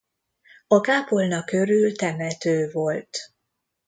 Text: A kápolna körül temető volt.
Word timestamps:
A 0.67 0.81
kápolna 0.81 1.43
körül 1.43 1.95
temető 1.95 2.69
volt. 2.71 3.17